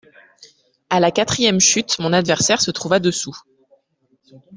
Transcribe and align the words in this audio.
A 0.89 0.99
la 0.99 1.11
quatrième 1.11 1.59
chute, 1.59 1.99
mon 1.99 2.11
adversaire 2.11 2.59
se 2.59 2.71
trouva 2.71 2.97
dessous. 2.99 3.37